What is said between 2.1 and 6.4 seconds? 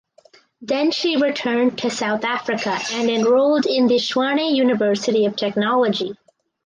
Africa and enrolled at the Tshwane University of Technology.